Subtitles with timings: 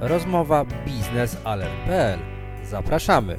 [0.00, 2.18] Rozmowa biznesalert.pl.
[2.64, 3.38] Zapraszamy.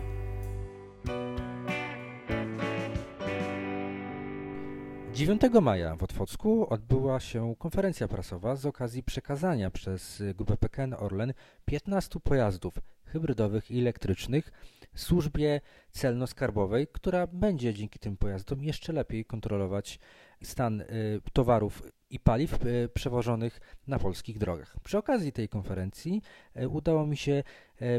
[5.14, 11.34] Dziewiątego maja w Otwocku odbyła się konferencja prasowa z okazji przekazania przez Grupę PKN Orlen
[11.66, 12.74] 15 pojazdów
[13.06, 14.52] hybrydowych i elektrycznych
[14.96, 15.62] służbie
[15.92, 20.00] celno-skarbowej, która będzie dzięki tym pojazdom jeszcze lepiej kontrolować
[20.44, 20.86] stan y,
[21.34, 21.84] towarów
[22.16, 24.76] i paliw y, przewożonych na polskich drogach.
[24.84, 26.22] Przy okazji tej konferencji
[26.62, 27.44] y, udało mi się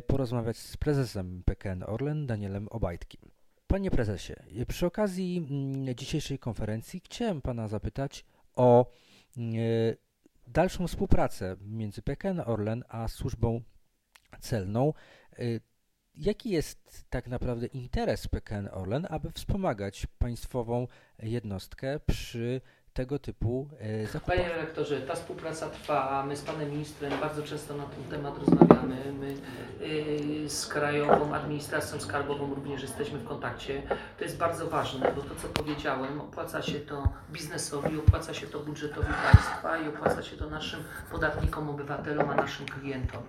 [0.07, 3.30] porozmawiać z prezesem PKN Orlen, Danielem Obajtkiem.
[3.66, 4.34] Panie prezesie,
[4.69, 8.24] przy okazji mm, dzisiejszej konferencji chciałem pana zapytać
[8.55, 8.87] o
[10.46, 13.60] dalszą współpracę między PKN Orlen a służbą
[14.41, 14.93] celną.
[16.15, 20.87] Jaki jest tak naprawdę interes PKN Orlen, aby wspomagać państwową
[21.19, 22.60] jednostkę przy
[22.96, 24.36] tego typu e, zakupach?
[24.36, 26.24] Panie redaktorze, ta współpraca trwa.
[26.28, 28.96] My z panem ministrem bardzo często na ten temat rozmawiamy.
[29.20, 29.34] My
[29.87, 33.82] y, z Krajową Administracją Skarbową również jesteśmy w kontakcie.
[34.18, 38.60] To jest bardzo ważne, bo to co powiedziałem, opłaca się to biznesowi, opłaca się to
[38.60, 43.23] budżetowi państwa i opłaca się to naszym podatnikom, obywatelom, a naszym klientom.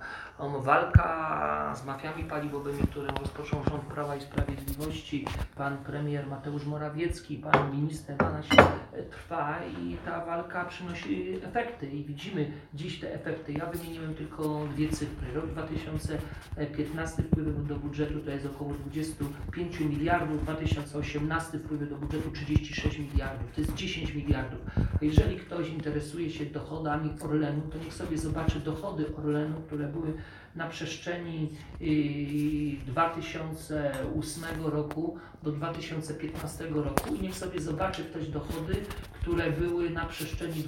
[0.60, 7.72] Walka z mafiami paliwowymi, którą rozpoczął rząd Prawa i Sprawiedliwości, pan premier Mateusz Morawiecki, pan
[7.72, 8.48] minister Banaś
[9.12, 13.54] trwa i ta walka przynosi efekty i widzimy dziś te efekty.
[13.54, 15.34] Ja wymieniłem tylko dwie cyfry.
[15.34, 23.00] Rok 2015 wpływy do budżetu to jest około 25 miliardów, 2018 wpływy do budżetu 36
[23.00, 24.60] miliardów, to jest 10 miliardów.
[25.02, 30.14] Jeżeli ktoś interesuje się dochodami Orlenu, to niech sobie zobaczy dochody Orlenu, które były
[30.58, 31.50] na przestrzeni
[32.86, 38.76] 2008 y, roku do 2015 roku i niech sobie zobaczy ktoś dochody,
[39.22, 40.64] które były na przestrzeni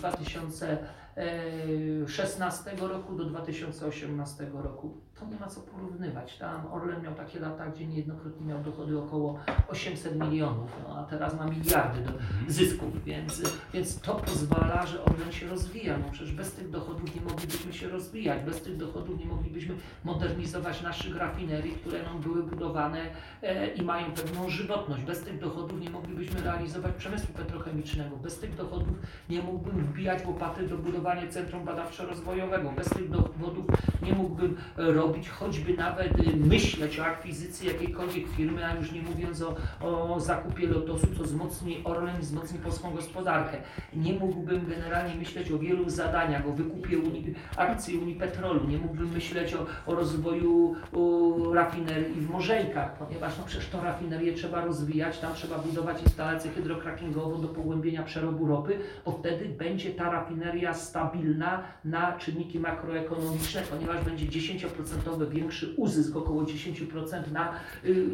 [1.19, 6.37] 2016 roku do 2018 roku to nie ma co porównywać.
[6.37, 11.37] Tam Orlen miał takie lata, gdzie niejednokrotnie miał dochody około 800 milionów, no, a teraz
[11.37, 12.51] ma miliardy do mhm.
[12.51, 13.41] zysków, więc,
[13.73, 15.97] więc to pozwala, że Orlen się rozwija.
[15.97, 20.81] No przecież bez tych dochodów nie moglibyśmy się rozwijać, bez tych dochodów nie moglibyśmy modernizować
[20.81, 23.01] naszych rafinerii, które nam były budowane
[23.41, 25.03] e, i mają pewną żywotność.
[25.03, 28.17] Bez tych dochodów nie moglibyśmy realizować przemysłu petrochemicznego.
[28.17, 28.93] Bez tych dochodów
[29.29, 32.75] nie mógłbym wbijać łopaty do budowania Centrum Badawczo-Rozwojowego.
[32.75, 33.65] Bez tych dochodów
[34.01, 39.01] nie mógłbym robić robić, choćby nawet y, myśleć o akwizycji jakiejkolwiek firmy, a już nie
[39.01, 43.57] mówiąc o, o zakupie Lotosu, co wzmocni Orlen, wzmocni polską gospodarkę.
[43.93, 49.53] Nie mógłbym generalnie myśleć o wielu zadaniach, o wykupie Uni, akcji Unipetrolu, nie mógłbym myśleć
[49.53, 55.33] o, o rozwoju o rafinerii w Morzejkach, ponieważ no przecież to rafinerię trzeba rozwijać, tam
[55.33, 62.17] trzeba budować instalację hydrokrackingową do pogłębienia przerobu ropy, bo wtedy będzie ta rafineria stabilna na
[62.17, 68.07] czynniki makroekonomiczne, ponieważ będzie 10% większy uzysk, około 10% na, y,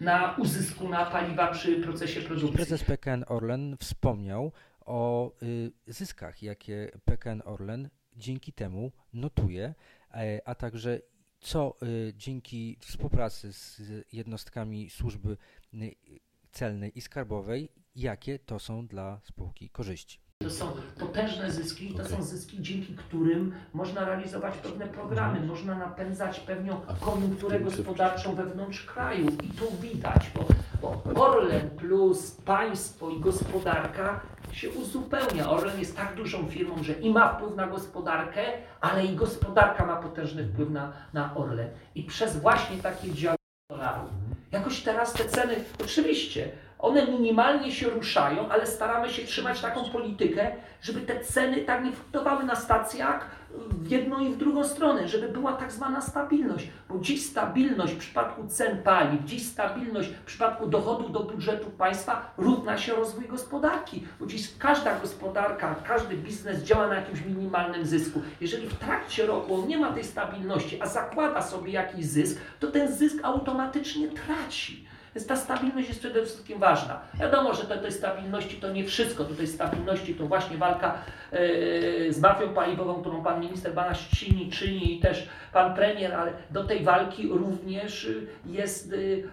[0.00, 2.56] na uzysku na paliwa przy procesie produkcji.
[2.56, 9.74] Prezes PKN Orlen wspomniał o y, zyskach, jakie PKN Orlen dzięki temu notuje,
[10.14, 11.00] e, a także
[11.40, 15.36] co y, dzięki współpracy z jednostkami służby
[16.52, 20.20] celnej i skarbowej, jakie to są dla spółki korzyści.
[20.44, 20.66] To są
[20.98, 25.48] potężne zyski i to są zyski, dzięki którym można realizować pewne programy, mhm.
[25.48, 29.26] można napędzać pewną koniunkturę gospodarczą wewnątrz kraju.
[29.42, 30.44] I tu widać, bo,
[30.82, 34.20] bo Orlen plus państwo i gospodarka
[34.52, 35.50] się uzupełnia.
[35.50, 38.42] Orlen jest tak dużą firmą, że i ma wpływ na gospodarkę,
[38.80, 41.68] ale i gospodarka ma potężny wpływ na, na Orlen.
[41.94, 43.42] I przez właśnie takie działania
[44.52, 45.54] jakoś teraz te ceny,
[45.84, 46.50] oczywiście,
[46.82, 51.92] one minimalnie się ruszają, ale staramy się trzymać taką politykę, żeby te ceny tak nie
[51.92, 53.30] fluktuowały na stacjach
[53.70, 56.68] w jedną i w drugą stronę, żeby była tak zwana stabilność.
[56.88, 62.34] Bo dziś stabilność w przypadku cen paliw, dziś stabilność w przypadku dochodów do budżetu państwa
[62.38, 64.06] równa się rozwój gospodarki.
[64.20, 68.22] Bo dziś każda gospodarka, każdy biznes działa na jakimś minimalnym zysku.
[68.40, 72.66] Jeżeli w trakcie roku on nie ma tej stabilności, a zakłada sobie jakiś zysk, to
[72.66, 74.92] ten zysk automatycznie traci.
[75.14, 77.00] Więc ta stabilność jest przede wszystkim ważna.
[77.14, 79.24] Wiadomo, że do tej stabilności to nie wszystko.
[79.24, 80.94] Do tej stabilności to właśnie walka
[81.32, 86.32] yy, z mafią paliwową, którą pan minister Banaś czyni, czyni i też pan premier, ale
[86.50, 88.10] do tej walki również
[88.46, 89.28] jest yy,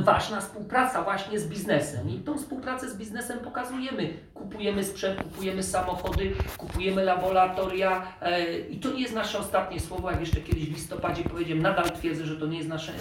[0.00, 2.10] ważna współpraca właśnie z biznesem.
[2.10, 4.14] I tą współpracę z biznesem pokazujemy.
[4.34, 10.20] Kupujemy sprzęt, kupujemy samochody, kupujemy laboratoria e, i to nie jest nasze ostatnie słowo, jak
[10.20, 12.92] jeszcze kiedyś w listopadzie powiedziałem, nadal twierdzę, że to nie jest nasze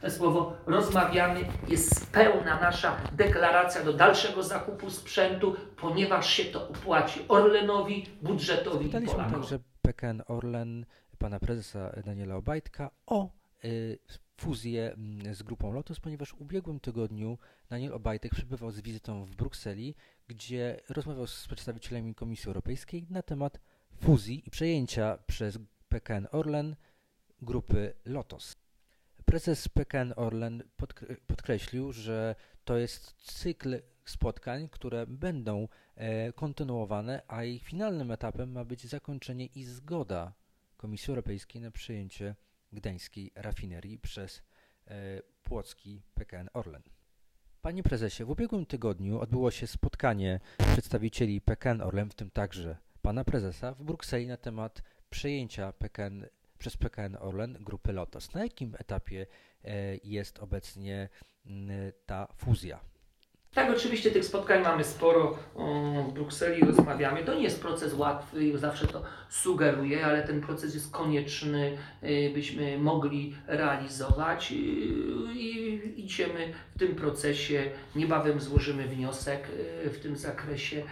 [0.00, 0.56] te słowo.
[0.66, 8.84] Rozmawiamy, jest pełna nasza deklaracja do dalszego zakupu sprzętu, ponieważ się to opłaci Orlenowi, budżetowi
[8.84, 10.86] Pytaliśmy także PKN Orlen
[11.18, 13.28] pana prezesa Daniela Obajtka o
[14.36, 17.38] fuzję mm, z grupą Lotus, ponieważ w ubiegłym tygodniu
[17.68, 19.94] Daniel Obajtek przebywał z wizytą w Brukseli,
[20.28, 23.60] gdzie rozmawiał z przedstawicielami Komisji Europejskiej na temat
[23.96, 25.58] fuzji i przejęcia przez
[25.88, 26.76] PKN Orlen
[27.42, 28.56] grupy Lotos.
[29.24, 30.62] Prezes PKN Orlen
[31.26, 32.34] podkreślił, że
[32.64, 39.46] to jest cykl spotkań, które będą e, kontynuowane, a ich finalnym etapem ma być zakończenie
[39.46, 40.32] i zgoda
[40.76, 42.34] Komisji Europejskiej na przejęcie
[42.74, 44.42] gdańskiej rafinerii przez
[44.86, 46.82] e, płocki PKN Orlen.
[47.62, 50.40] Panie prezesie, w ubiegłym tygodniu odbyło się spotkanie
[50.72, 56.26] przedstawicieli PKN Orlen, w tym także pana prezesa, w Brukseli na temat przejęcia PKN,
[56.58, 58.34] przez PKN Orlen grupy Lotos.
[58.34, 59.26] Na jakim etapie
[59.64, 61.08] e, jest obecnie
[62.06, 62.93] ta fuzja?
[63.54, 65.38] Tak, oczywiście tych spotkań mamy sporo
[66.08, 67.24] w Brukseli, rozmawiamy.
[67.24, 72.78] To nie jest proces łatwy, zawsze to sugeruję, ale ten proces jest konieczny, y, byśmy
[72.78, 74.54] mogli realizować y,
[75.34, 77.70] i idziemy w tym procesie.
[77.96, 79.48] Niebawem złożymy wniosek
[79.86, 80.82] y, w tym zakresie,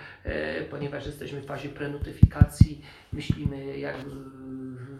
[0.70, 2.82] ponieważ jesteśmy w fazie prenotyfikacji.
[3.12, 3.96] Myślimy, jak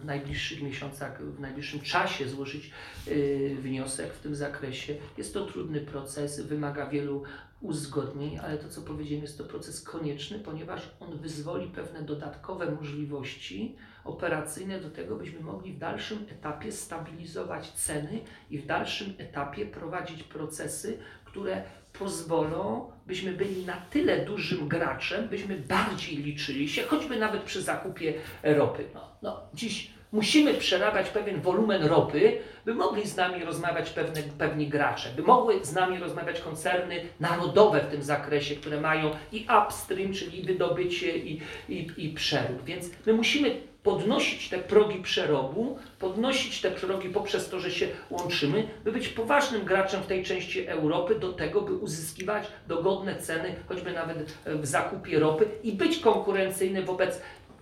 [0.00, 2.70] w najbliższych miesiącach, w najbliższym czasie złożyć
[3.59, 4.94] wniosek w tym zakresie.
[5.19, 7.23] Jest to trudny proces, wymaga wielu
[7.62, 13.76] uzgodnień, ale to co powiedziałem jest to proces konieczny, ponieważ on wyzwoli pewne dodatkowe możliwości
[14.05, 18.20] operacyjne do tego, byśmy mogli w dalszym etapie stabilizować ceny
[18.50, 21.62] i w dalszym etapie prowadzić procesy, które
[21.93, 28.14] pozwolą, byśmy byli na tyle dużym graczem, byśmy bardziej liczyli się, choćby nawet przy zakupie
[28.43, 28.85] ropy.
[28.94, 34.69] No, no, dziś musimy przerabiać pewien wolumen ropy, by mogli z nami rozmawiać pewne, pewni
[34.69, 40.12] gracze, by mogły z nami rozmawiać koncerny narodowe w tym zakresie, które mają i upstream,
[40.12, 42.64] czyli wydobycie i, i, i przerób.
[42.64, 48.69] Więc my musimy podnosić te progi przerobu, podnosić te progi poprzez to, że się łączymy,
[48.85, 53.93] by być poważnym graczem w tej części Europy do tego, by uzyskiwać dogodne ceny, choćby
[53.93, 57.20] nawet w zakupie ropy i być konkurencyjny wobec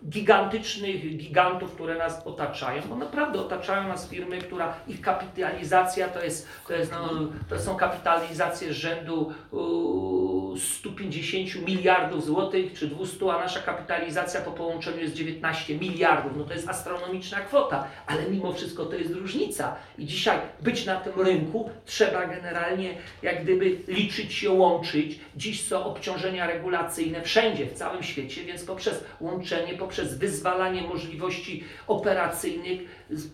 [0.09, 6.49] gigantycznych gigantów, które nas otaczają, bo naprawdę otaczają nas firmy, która ich kapitalizacja to jest,
[6.69, 7.11] to, jest, no,
[7.49, 15.01] to są kapitalizacje rzędu uh, 150 miliardów złotych czy 200, a nasza kapitalizacja po połączeniu
[15.01, 16.33] jest 19 miliardów.
[16.37, 19.77] No to jest astronomiczna kwota, ale mimo wszystko to jest różnica.
[19.99, 25.21] I dzisiaj być na tym rynku trzeba generalnie jak gdyby liczyć się, łączyć.
[25.37, 31.65] Dziś są obciążenia regulacyjne wszędzie, w całym świecie, więc poprzez łączenie, poprzez poprzez wyzwalanie możliwości
[31.87, 32.81] operacyjnych,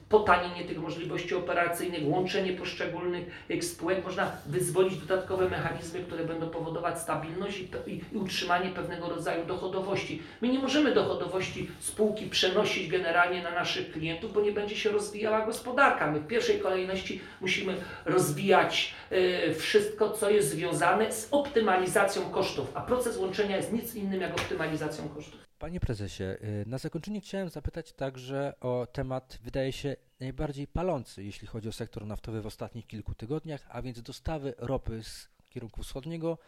[0.09, 3.25] potanienie tych możliwości operacyjnych, łączenie poszczególnych
[3.61, 9.47] spółek, można wyzwolić dodatkowe mechanizmy, które będą powodować stabilność i, i, i utrzymanie pewnego rodzaju
[9.47, 10.23] dochodowości.
[10.41, 15.47] My nie możemy dochodowości spółki przenosić generalnie na naszych klientów, bo nie będzie się rozwijała
[15.47, 16.11] gospodarka.
[16.11, 22.81] My w pierwszej kolejności musimy rozwijać y, wszystko, co jest związane z optymalizacją kosztów, a
[22.81, 25.46] proces łączenia jest nic innym jak optymalizacją kosztów.
[25.59, 31.49] Panie prezesie, y, na zakończenie chciałem zapytać także o temat, wydaje się, najbardziej palący, jeśli
[31.49, 36.39] chodzi o sektor naftowy w ostatnich kilku tygodniach, a więc dostawy ropy z kierunku wschodniego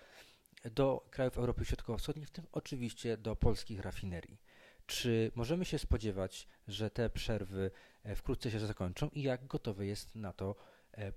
[0.74, 4.40] do krajów Europy Środkowo-Wschodniej, w tym oczywiście do polskich rafinerii.
[4.86, 7.70] Czy możemy się spodziewać, że te przerwy
[8.04, 10.54] e, wkrótce się zakończą i jak gotowy jest na to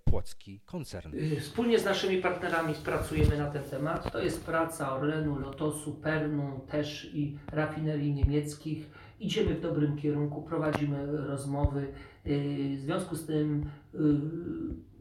[0.04, 1.16] płocki koncern.
[1.16, 4.12] Y, wspólnie z naszymi partnerami pracujemy na ten temat.
[4.12, 8.90] To jest praca Orlenu, Lotosu, Pernu, też i rafinerii niemieckich.
[9.22, 11.88] Idziemy w dobrym kierunku, prowadzimy rozmowy.
[12.28, 13.98] Y, w związku z tym y,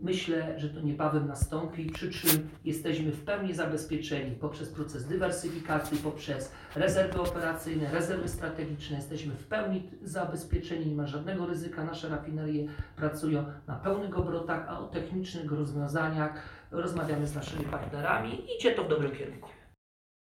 [0.00, 6.53] myślę, że to niebawem nastąpi, przy czym jesteśmy w pełni zabezpieczeni poprzez proces dywersyfikacji, poprzez
[6.77, 8.97] rezerwy operacyjne, rezerwy strategiczne.
[8.97, 11.85] Jesteśmy w pełni zabezpieczeni, nie ma żadnego ryzyka.
[11.85, 18.57] Nasze rafinerie pracują na pełnych obrotach, a o technicznych rozwiązaniach rozmawiamy z naszymi partnerami.
[18.59, 19.49] Idzie to w dobrym kierunku.